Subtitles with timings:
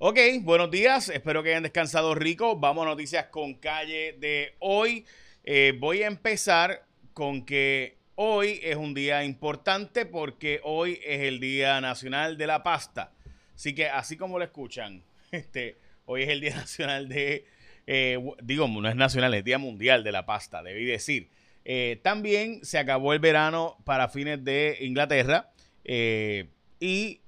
[0.00, 2.54] Ok, buenos días, espero que hayan descansado rico.
[2.54, 5.04] Vamos a noticias con calle de hoy.
[5.42, 11.40] Eh, voy a empezar con que hoy es un día importante porque hoy es el
[11.40, 13.10] Día Nacional de la Pasta.
[13.56, 17.46] Así que así como lo escuchan, este, hoy es el Día Nacional de,
[17.88, 21.28] eh, digo, no es nacional, es Día Mundial de la Pasta, debí decir.
[21.64, 25.50] Eh, también se acabó el verano para fines de Inglaterra
[25.82, 27.20] y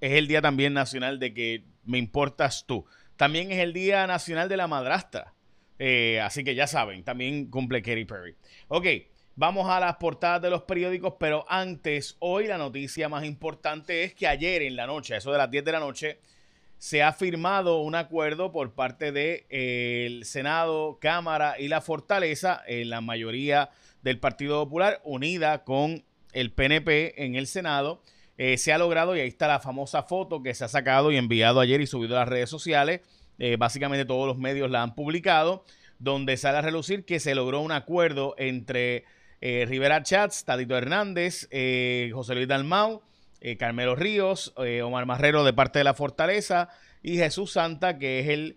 [0.00, 2.84] es el día también nacional de que me importas tú.
[3.16, 5.34] También es el Día Nacional de la Madrastra.
[5.78, 8.36] Eh, así que ya saben, también cumple Katy Perry.
[8.68, 8.86] Ok,
[9.36, 14.14] vamos a las portadas de los periódicos, pero antes, hoy la noticia más importante es
[14.14, 16.18] que ayer en la noche, eso de las 10 de la noche,
[16.78, 22.62] se ha firmado un acuerdo por parte del de, eh, Senado, Cámara y la Fortaleza,
[22.66, 23.70] en la mayoría
[24.02, 28.02] del Partido Popular, unida con el PNP en el Senado
[28.36, 31.16] eh, se ha logrado, y ahí está la famosa foto que se ha sacado y
[31.16, 33.00] enviado ayer y subido a las redes sociales.
[33.38, 35.64] Eh, básicamente todos los medios la han publicado,
[35.98, 39.04] donde sale a relucir que se logró un acuerdo entre
[39.40, 41.48] eh, Rivera Chats, Tadito Hernández,
[42.12, 43.02] José Luis Dalmau,
[43.58, 46.70] Carmelo Ríos, Omar Marrero de parte de la Fortaleza
[47.02, 48.56] y Jesús Santa, que es el,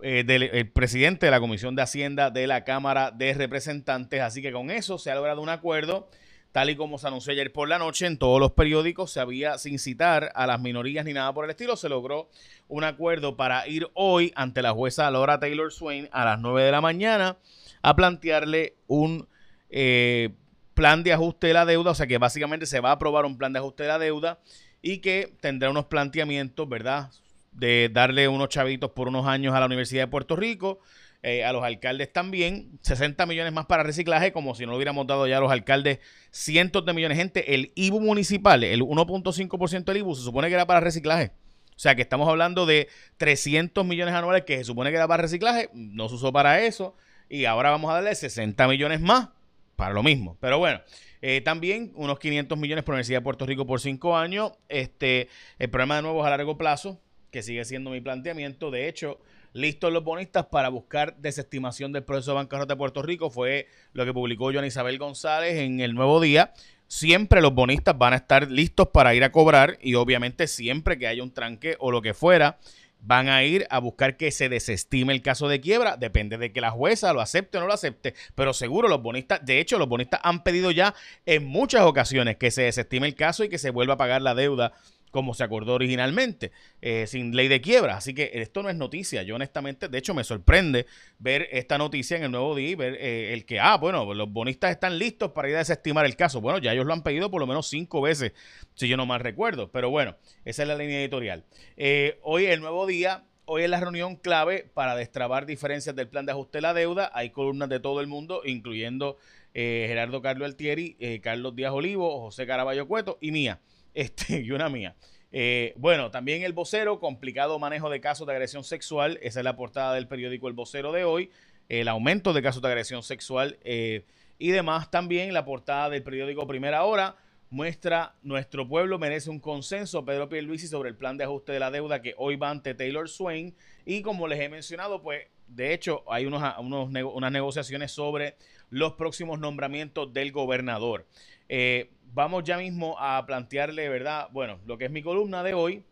[0.00, 4.22] el presidente de la Comisión de Hacienda de la Cámara de Representantes.
[4.22, 6.08] Así que con eso se ha logrado un acuerdo
[6.52, 9.58] tal y como se anunció ayer por la noche en todos los periódicos, se había,
[9.58, 12.28] sin citar a las minorías ni nada por el estilo, se logró
[12.68, 16.70] un acuerdo para ir hoy ante la jueza Laura Taylor Swain a las 9 de
[16.70, 17.36] la mañana
[17.80, 19.26] a plantearle un
[19.70, 20.30] eh,
[20.74, 23.38] plan de ajuste de la deuda, o sea que básicamente se va a aprobar un
[23.38, 24.38] plan de ajuste de la deuda
[24.82, 27.10] y que tendrá unos planteamientos, ¿verdad?
[27.52, 30.80] De darle unos chavitos por unos años a la Universidad de Puerto Rico,
[31.22, 35.26] eh, a los alcaldes también, 60 millones más para reciclaje, como si no hubiéramos dado
[35.28, 37.54] ya a los alcaldes cientos de millones de gente.
[37.54, 41.30] El IBU municipal, el 1.5% del IBU, se supone que era para reciclaje.
[41.76, 45.22] O sea que estamos hablando de 300 millones anuales que se supone que era para
[45.22, 46.96] reciclaje, no se usó para eso,
[47.28, 49.28] y ahora vamos a darle 60 millones más
[49.76, 50.36] para lo mismo.
[50.40, 50.80] Pero bueno,
[51.22, 54.52] eh, también unos 500 millones por la Universidad de Puerto Rico por 5 años.
[54.68, 55.28] Este,
[55.58, 57.00] el problema de nuevo es a largo plazo,
[57.30, 58.70] que sigue siendo mi planteamiento.
[58.70, 59.20] De hecho,
[59.52, 63.30] listos los bonistas para buscar desestimación del proceso de bancarrota de Puerto Rico.
[63.30, 66.52] Fue lo que publicó Joan Isabel González en el Nuevo Día.
[66.86, 71.06] Siempre los bonistas van a estar listos para ir a cobrar y obviamente siempre que
[71.06, 72.58] haya un tranque o lo que fuera,
[73.02, 75.96] van a ir a buscar que se desestime el caso de quiebra.
[75.96, 78.14] Depende de que la jueza lo acepte o no lo acepte.
[78.34, 80.94] Pero seguro los bonistas, de hecho los bonistas han pedido ya
[81.26, 84.34] en muchas ocasiones que se desestime el caso y que se vuelva a pagar la
[84.34, 84.72] deuda
[85.12, 86.50] como se acordó originalmente,
[86.80, 87.98] eh, sin ley de quiebra.
[87.98, 89.22] Así que esto no es noticia.
[89.22, 90.86] Yo honestamente, de hecho, me sorprende
[91.18, 94.32] ver esta noticia en el nuevo día y ver eh, el que, ah, bueno, los
[94.32, 96.40] bonistas están listos para ir a desestimar el caso.
[96.40, 98.32] Bueno, ya ellos lo han pedido por lo menos cinco veces,
[98.74, 99.70] si yo no mal recuerdo.
[99.70, 101.44] Pero bueno, esa es la línea editorial.
[101.76, 106.24] Eh, hoy el nuevo día Hoy es la reunión clave para destrabar diferencias del plan
[106.24, 107.10] de ajuste de la deuda.
[107.12, 109.18] Hay columnas de todo el mundo, incluyendo
[109.52, 113.60] Gerardo Carlos Altieri, Carlos Díaz Olivo, José Caraballo Cueto y mía.
[113.94, 114.94] Este, y una mía.
[115.32, 119.18] Eh, bueno, también el vocero, complicado manejo de casos de agresión sexual.
[119.22, 121.30] Esa es la portada del periódico El Vocero de hoy.
[121.68, 124.04] El aumento de casos de agresión sexual eh,
[124.38, 124.90] y demás.
[124.90, 127.16] También la portada del periódico Primera Hora
[127.52, 131.70] muestra nuestro pueblo merece un consenso, Pedro Pierluisi, sobre el plan de ajuste de la
[131.70, 133.54] deuda que hoy va ante Taylor Swain.
[133.84, 138.36] Y como les he mencionado, pues de hecho hay unos, unos unas negociaciones sobre
[138.70, 141.06] los próximos nombramientos del gobernador.
[141.50, 144.28] Eh, vamos ya mismo a plantearle, ¿verdad?
[144.32, 145.84] Bueno, lo que es mi columna de hoy,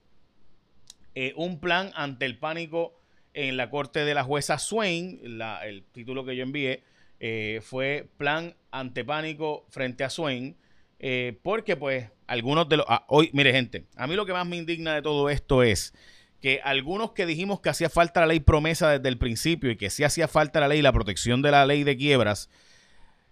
[1.15, 2.99] eh, un plan ante el pánico
[3.35, 5.21] en la corte de la jueza Swain,
[5.63, 6.85] el título que yo envié
[7.21, 10.57] eh, fue Plan ante pánico frente a Swain,
[11.01, 12.87] eh, porque pues algunos de los...
[12.89, 15.95] Ah, hoy, mire gente, a mí lo que más me indigna de todo esto es
[16.41, 19.91] que algunos que dijimos que hacía falta la ley promesa desde el principio y que
[19.91, 22.51] sí hacía falta la ley, la protección de la ley de quiebras,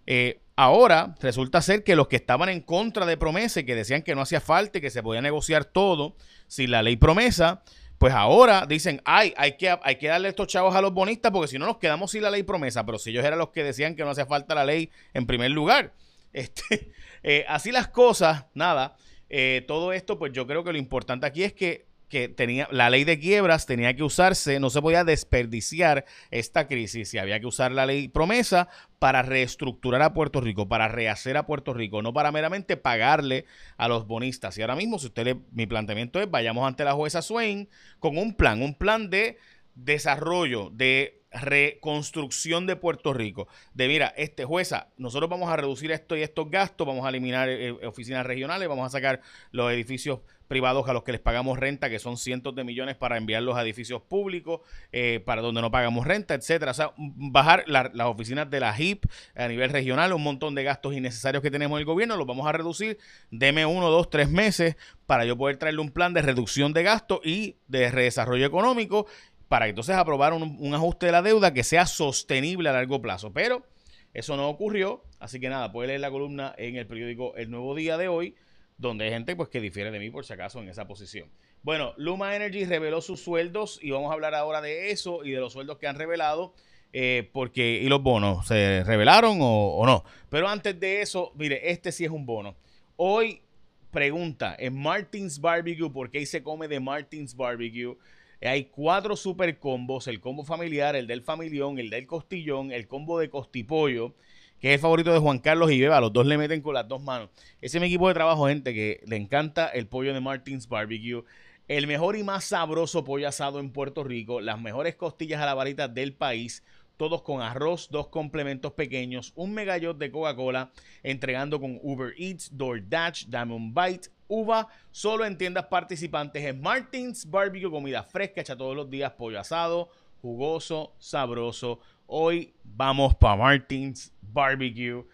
[0.06, 4.02] eh, ahora resulta ser que los que estaban en contra de promesa y que decían
[4.02, 7.62] que no hacía falta y que se podía negociar todo sin la ley promesa,
[7.98, 11.48] pues ahora dicen, ay, hay que, hay que darle estos chavos a los bonistas porque
[11.48, 13.96] si no nos quedamos sin la ley promesa, pero si ellos eran los que decían
[13.96, 15.92] que no hacía falta la ley en primer lugar.
[16.30, 16.92] Este,
[17.22, 18.96] eh, así las cosas, nada,
[19.28, 22.90] eh, todo esto, pues yo creo que lo importante aquí es que que tenía la
[22.90, 27.46] ley de quiebras tenía que usarse, no se podía desperdiciar esta crisis y había que
[27.46, 28.68] usar la ley promesa
[28.98, 33.44] para reestructurar a Puerto Rico, para rehacer a Puerto Rico, no para meramente pagarle
[33.76, 34.56] a los bonistas.
[34.58, 37.68] Y ahora mismo, si usted le, mi planteamiento es, vayamos ante la jueza Swain
[37.98, 39.38] con un plan, un plan de
[39.74, 43.48] desarrollo, de reconstrucción de Puerto Rico.
[43.74, 47.48] De mira, este jueza, nosotros vamos a reducir esto y estos gastos, vamos a eliminar
[47.48, 49.20] eh, oficinas regionales, vamos a sacar
[49.50, 53.18] los edificios privados a los que les pagamos renta, que son cientos de millones para
[53.18, 56.72] enviarlos a edificios públicos, eh, para donde no pagamos renta, etcétera.
[56.72, 59.04] O sea, bajar las oficinas de la HIP
[59.36, 62.46] a nivel regional, un montón de gastos innecesarios que tenemos en el gobierno, los vamos
[62.46, 62.98] a reducir.
[63.30, 64.76] Deme uno, dos, tres meses
[65.06, 69.06] para yo poder traerle un plan de reducción de gastos y de redesarrollo económico
[69.48, 73.32] para entonces aprobar un, ajuste de la deuda que sea sostenible a largo plazo.
[73.32, 73.64] Pero
[74.12, 77.74] eso no ocurrió, así que nada, puede leer la columna en el periódico El Nuevo
[77.74, 78.34] Día de hoy,
[78.76, 81.28] donde hay gente pues que difiere de mí por si acaso en esa posición.
[81.62, 85.40] Bueno, Luma Energy reveló sus sueldos y vamos a hablar ahora de eso y de
[85.40, 86.54] los sueldos que han revelado.
[86.92, 90.04] Eh, porque, y los bonos, ¿se revelaron o, o no?
[90.30, 92.56] Pero antes de eso, mire, este sí es un bono.
[92.96, 93.42] Hoy
[93.90, 97.96] pregunta en Martins Barbecue, ¿por qué se come de Martins Barbecue?
[98.40, 103.18] Hay cuatro super combos, el combo familiar, el del familión, el del costillón, el combo
[103.18, 104.14] de costipollo,
[104.60, 106.86] que es el favorito de Juan Carlos y Beba, los dos le meten con las
[106.86, 107.30] dos manos.
[107.60, 111.24] Ese es mi equipo de trabajo, gente, que le encanta el pollo de Martins Barbecue.
[111.66, 115.54] El mejor y más sabroso pollo asado en Puerto Rico, las mejores costillas a la
[115.54, 116.62] varita del país,
[116.96, 120.70] todos con arroz, dos complementos pequeños, un megayot de Coca-Cola,
[121.02, 127.70] entregando con Uber Eats, DoorDash, Diamond Bite, uva, solo en tiendas participantes en Martins Barbecue,
[127.70, 129.88] comida fresca hecha todos los días, pollo asado,
[130.20, 131.80] jugoso, sabroso.
[132.06, 135.04] Hoy vamos para Martins Barbecue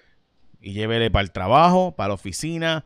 [0.60, 2.84] y llévele para el trabajo, para la oficina.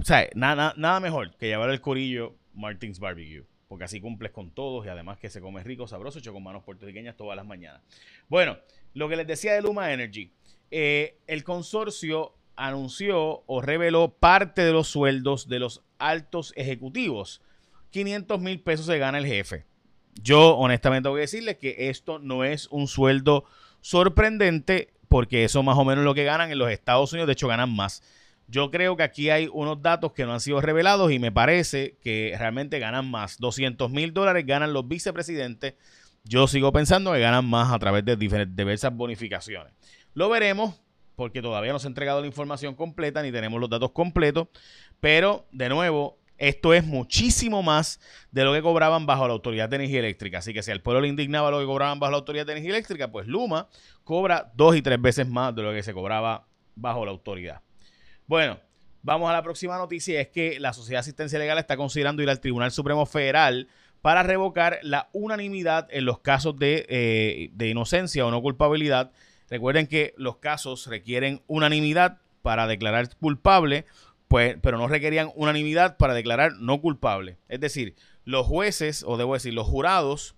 [0.00, 3.44] O sea, nada, nada mejor que llevar el corillo Martins Barbecue.
[3.68, 6.62] Porque así cumples con todos y además que se come rico, sabroso, hecho con manos
[6.62, 7.82] puertorriqueñas todas las mañanas.
[8.28, 8.58] Bueno,
[8.92, 10.32] lo que les decía de Luma Energy.
[10.70, 17.42] Eh, el consorcio anunció o reveló parte de los sueldos de los altos ejecutivos.
[17.90, 19.64] 500 mil pesos se gana el jefe.
[20.22, 23.44] Yo honestamente voy a decirles que esto no es un sueldo
[23.80, 27.48] sorprendente porque eso más o menos lo que ganan en los Estados Unidos, de hecho
[27.48, 28.02] ganan más.
[28.46, 31.96] Yo creo que aquí hay unos datos que no han sido revelados y me parece
[32.02, 33.38] que realmente ganan más.
[33.38, 35.74] 200 mil dólares ganan los vicepresidentes.
[36.24, 39.72] Yo sigo pensando que ganan más a través de diversas bonificaciones.
[40.14, 40.80] Lo veremos
[41.16, 44.48] porque todavía no se ha entregado la información completa ni tenemos los datos completos.
[45.00, 48.00] Pero, de nuevo, esto es muchísimo más
[48.32, 50.38] de lo que cobraban bajo la Autoridad de Energía Eléctrica.
[50.38, 52.72] Así que si al pueblo le indignaba lo que cobraban bajo la Autoridad de Energía
[52.72, 53.68] Eléctrica, pues Luma
[54.02, 57.62] cobra dos y tres veces más de lo que se cobraba bajo la autoridad.
[58.26, 58.58] Bueno,
[59.02, 60.20] vamos a la próxima noticia.
[60.20, 63.68] Es que la Sociedad de Asistencia Legal está considerando ir al Tribunal Supremo Federal
[64.02, 69.12] para revocar la unanimidad en los casos de, eh, de inocencia o no culpabilidad
[69.50, 73.86] Recuerden que los casos requieren unanimidad para declarar culpable,
[74.28, 77.38] pues, pero no requerían unanimidad para declarar no culpable.
[77.48, 77.94] Es decir,
[78.24, 80.34] los jueces, o debo decir, los jurados,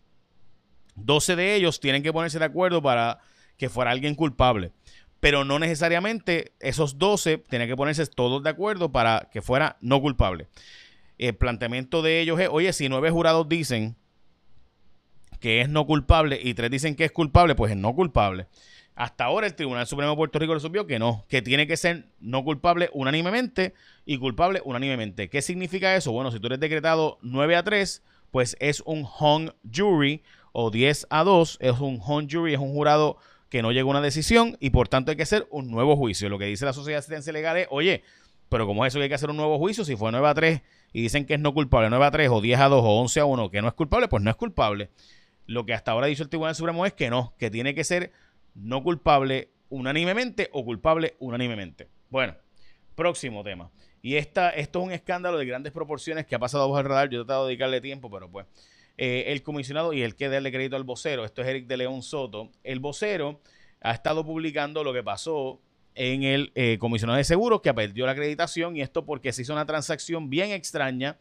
[0.96, 3.20] 12 de ellos tienen que ponerse de acuerdo para
[3.56, 4.72] que fuera alguien culpable.
[5.20, 10.00] Pero no necesariamente esos 12 tienen que ponerse todos de acuerdo para que fuera no
[10.00, 10.48] culpable.
[11.18, 13.96] El planteamiento de ellos es, oye, si nueve jurados dicen
[15.40, 18.46] que es no culpable y tres dicen que es culpable, pues es no culpable.
[18.96, 22.06] Hasta ahora el Tribunal Supremo de Puerto Rico resolvió que no, que tiene que ser
[22.18, 23.74] no culpable unánimemente
[24.06, 25.28] y culpable unánimemente.
[25.28, 26.12] ¿Qué significa eso?
[26.12, 30.22] Bueno, si tú eres decretado 9 a 3, pues es un hung jury
[30.52, 33.18] o 10 a 2, es un hung jury, es un jurado
[33.50, 36.30] que no llega a una decisión y por tanto hay que hacer un nuevo juicio.
[36.30, 38.02] Lo que dice la Sociedad de Asistencia Legal es, oye,
[38.48, 39.84] pero ¿cómo es eso que hay que hacer un nuevo juicio?
[39.84, 40.62] Si fue 9 a 3
[40.94, 43.20] y dicen que es no culpable, 9 a 3 o 10 a 2 o 11
[43.20, 44.88] a 1, que no es culpable, pues no es culpable.
[45.44, 47.84] Lo que hasta ahora ha dicho el Tribunal Supremo es que no, que tiene que
[47.84, 48.10] ser
[48.56, 51.88] no culpable unánimemente o culpable unánimemente.
[52.10, 52.34] Bueno,
[52.94, 53.70] próximo tema.
[54.02, 57.10] Y esta, esto es un escándalo de grandes proporciones que ha pasado bajo el radar.
[57.10, 58.46] Yo he tratado de dedicarle tiempo, pero pues.
[58.98, 62.02] Eh, el comisionado y el que darle crédito al vocero, esto es Eric de León
[62.02, 62.50] Soto.
[62.64, 63.42] El vocero
[63.82, 65.60] ha estado publicando lo que pasó
[65.94, 69.52] en el eh, comisionado de seguros que perdió la acreditación y esto porque se hizo
[69.52, 71.18] una transacción bien extraña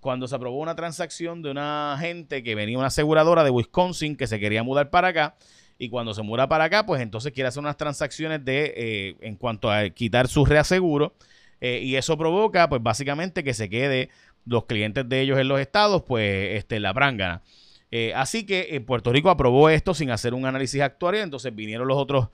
[0.00, 4.26] cuando se aprobó una transacción de una gente que venía una aseguradora de Wisconsin que
[4.26, 5.36] se quería mudar para acá
[5.78, 9.36] y cuando se muda para acá, pues entonces quiere hacer unas transacciones de eh, en
[9.36, 11.14] cuanto a quitar su reaseguro
[11.60, 14.10] eh, y eso provoca, pues básicamente que se quede
[14.44, 17.42] los clientes de ellos en los estados, pues este, la prangana.
[17.90, 21.96] Eh, así que Puerto Rico aprobó esto sin hacer un análisis actuarial, entonces vinieron los
[21.96, 22.28] otros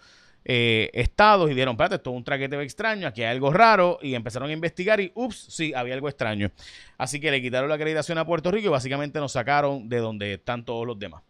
[0.47, 4.51] estados y dieron, espérate, esto es un traquete extraño, aquí hay algo raro, y empezaron
[4.51, 6.51] a investigar y, ups, sí, había algo extraño.
[6.99, 10.35] Así que le quitaron la acreditación a Puerto Rico y básicamente nos sacaron de donde
[10.35, 11.23] están todos los demás.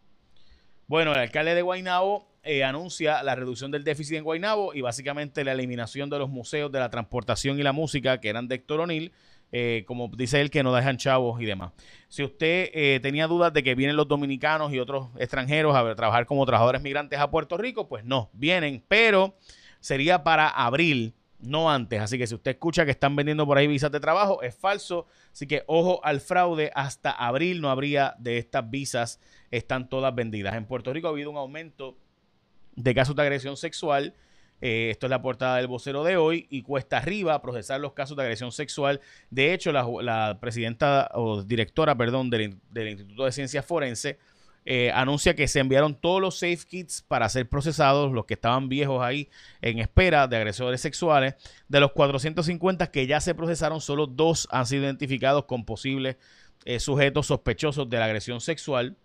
[0.87, 5.43] Bueno, el alcalde de Guaynabo eh, anuncia la reducción del déficit en Guaynabo y básicamente
[5.43, 8.81] la eliminación de los museos de la transportación y la música que eran de Héctor
[8.81, 9.11] O'Neill,
[9.51, 11.71] eh, como dice él, que no dejan chavos y demás.
[12.07, 16.27] Si usted eh, tenía dudas de que vienen los dominicanos y otros extranjeros a trabajar
[16.27, 19.35] como trabajadores migrantes a Puerto Rico, pues no, vienen, pero
[19.79, 22.01] sería para abril no antes.
[22.01, 25.07] Así que si usted escucha que están vendiendo por ahí visas de trabajo, es falso.
[25.31, 26.71] Así que ojo al fraude.
[26.75, 29.19] Hasta abril no habría de estas visas.
[29.51, 30.55] Están todas vendidas.
[30.55, 31.97] En Puerto Rico ha habido un aumento
[32.75, 34.13] de casos de agresión sexual.
[34.61, 38.15] Eh, esto es la portada del vocero de hoy y cuesta arriba procesar los casos
[38.15, 39.01] de agresión sexual.
[39.29, 44.17] De hecho, la, presidenta o directora, perdón, del, del Instituto de Ciencias Forense
[44.65, 48.67] eh, anuncia que se enviaron todos los safe kits para ser procesados, los que estaban
[48.67, 49.29] viejos ahí
[49.61, 51.35] en espera de agresores sexuales.
[51.67, 56.17] De los 450 que ya se procesaron, solo dos han sido identificados con posibles
[56.65, 58.97] eh, sujetos sospechosos de la agresión sexual.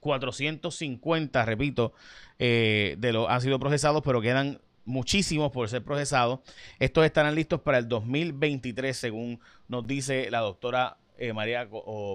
[0.00, 1.92] 450, repito,
[2.38, 6.40] eh, de los han sido procesados, pero quedan muchísimos por ser procesados.
[6.78, 11.68] Estos estarán listos para el 2023, según nos dice la doctora eh, María,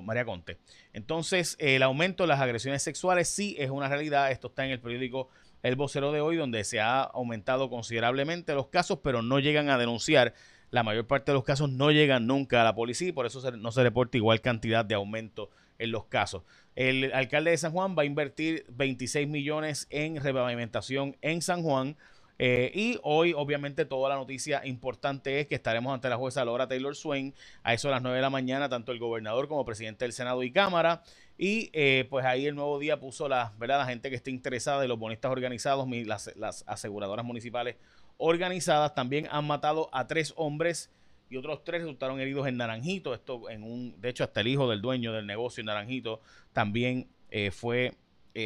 [0.04, 0.58] María Conte.
[0.92, 4.32] Entonces, el aumento de las agresiones sexuales sí es una realidad.
[4.32, 5.30] Esto está en el periódico
[5.64, 9.78] El Vocero de hoy, donde se ha aumentado considerablemente los casos, pero no llegan a
[9.78, 10.34] denunciar.
[10.72, 13.50] La mayor parte de los casos no llegan nunca a la policía y por eso
[13.52, 15.50] no se reporta igual cantidad de aumento
[15.80, 16.44] en los casos.
[16.76, 21.96] El alcalde de San Juan va a invertir 26 millones en repavimentación en San Juan
[22.40, 26.68] eh, y hoy, obviamente, toda la noticia importante es que estaremos ante la jueza Laura
[26.68, 30.06] Taylor Swain a eso a las 9 de la mañana, tanto el gobernador como presidente
[30.06, 31.02] del Senado y Cámara.
[31.38, 33.80] Y eh, pues ahí el nuevo día puso la, ¿verdad?
[33.80, 37.76] la gente que esté interesada y los bonistas organizados, las, las aseguradoras municipales
[38.18, 40.92] organizadas, también han matado a tres hombres
[41.30, 43.14] y otros tres resultaron heridos en Naranjito.
[43.14, 46.22] Esto en un, de hecho, hasta el hijo del dueño del negocio en Naranjito
[46.54, 47.94] también eh, fue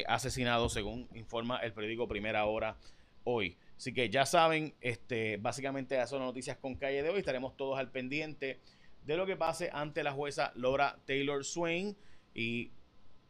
[0.08, 2.78] asesinado, según informa el periódico Primera Hora
[3.26, 3.58] hoy.
[3.82, 7.18] Así que ya saben, este, básicamente esas son las noticias con calle de hoy.
[7.18, 8.60] Estaremos todos al pendiente
[9.08, 11.98] de lo que pase ante la jueza Laura Taylor Swain.
[12.36, 12.70] Y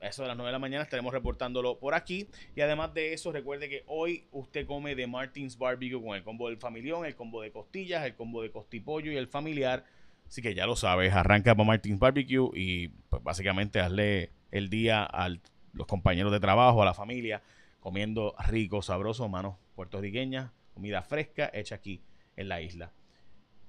[0.02, 2.28] eso de las 9 de la mañana estaremos reportándolo por aquí.
[2.54, 6.50] Y además de eso, recuerde que hoy usted come de Martins Barbecue con el combo
[6.50, 9.86] del familión, el combo de costillas, el combo de costipollo y el familiar.
[10.28, 15.06] Así que ya lo sabes, arranca por Martins Barbecue y pues básicamente hazle el día
[15.06, 15.30] a
[15.72, 17.42] los compañeros de trabajo, a la familia,
[17.80, 22.04] comiendo rico, sabroso, manos puertorriqueña, comida fresca hecha aquí
[22.36, 22.92] en la isla.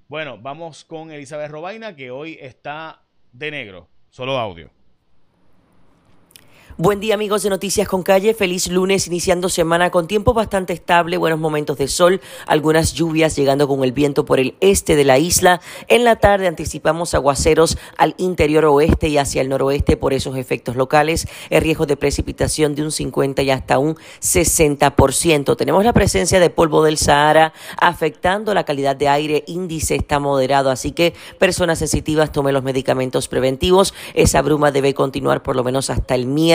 [0.08, 3.00] Bueno, vamos con Elizabeth Robaina, que hoy está
[3.32, 4.70] de negro, solo audio.
[6.78, 11.18] Buen día amigos de Noticias con Calle, feliz lunes iniciando semana con tiempo bastante estable,
[11.18, 15.18] buenos momentos de sol, algunas lluvias llegando con el viento por el este de la
[15.18, 15.60] isla.
[15.88, 20.74] En la tarde anticipamos aguaceros al interior oeste y hacia el noroeste por esos efectos
[20.74, 25.56] locales, el riesgo de precipitación de un 50 y hasta un 60%.
[25.58, 30.70] Tenemos la presencia de polvo del Sahara afectando la calidad de aire, índice está moderado,
[30.70, 33.92] así que personas sensitivas tomen los medicamentos preventivos.
[34.14, 36.51] Esa bruma debe continuar por lo menos hasta el miércoles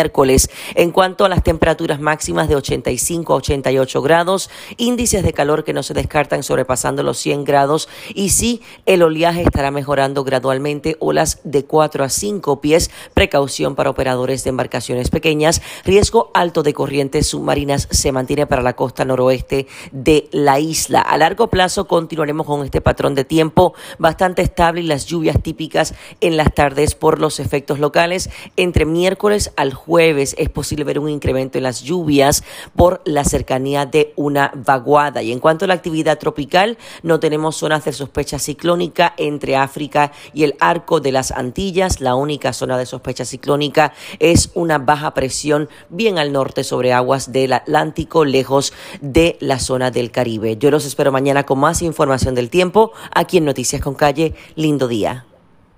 [0.76, 5.74] en cuanto a las temperaturas máximas de 85 a 88 grados, índices de calor que
[5.74, 11.40] no se descartan sobrepasando los 100 grados y sí, el oleaje estará mejorando gradualmente, olas
[11.44, 17.28] de 4 a 5 pies, precaución para operadores de embarcaciones pequeñas, riesgo alto de corrientes
[17.28, 21.02] submarinas se mantiene para la costa noroeste de la isla.
[21.02, 25.96] A largo plazo continuaremos con este patrón de tiempo bastante estable y las lluvias típicas
[26.22, 31.00] en las tardes por los efectos locales entre miércoles al jueves jueves es posible ver
[31.00, 32.44] un incremento en las lluvias
[32.76, 35.24] por la cercanía de una vaguada.
[35.24, 40.12] Y en cuanto a la actividad tropical, no tenemos zonas de sospecha ciclónica entre África
[40.34, 42.02] y el arco de las Antillas.
[42.02, 47.32] La única zona de sospecha ciclónica es una baja presión bien al norte sobre aguas
[47.32, 50.58] del Atlántico, lejos de la zona del Caribe.
[50.58, 54.36] Yo los espero mañana con más información del tiempo aquí en Noticias con Calle.
[54.56, 55.26] Lindo día.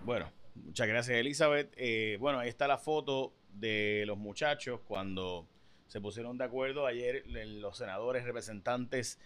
[0.03, 1.71] Bueno, muchas gracias Elizabeth.
[1.77, 5.47] Eh, bueno, ahí está la foto de los muchachos cuando
[5.87, 9.19] se pusieron de acuerdo ayer los senadores representantes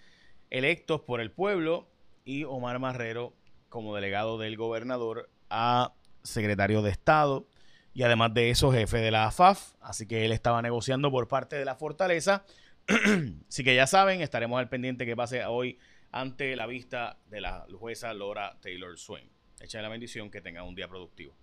[0.49, 1.87] electos por el pueblo
[2.25, 3.33] y Omar Marrero
[3.69, 7.47] como delegado del gobernador a secretario de Estado
[7.93, 11.55] y además de eso jefe de la AFAF, así que él estaba negociando por parte
[11.55, 12.45] de la fortaleza.
[13.47, 15.77] así que ya saben, estaremos al pendiente que pase hoy
[16.11, 19.29] ante la vista de la jueza Laura Taylor Swain.
[19.59, 21.35] Echa la bendición que tenga un día productivo.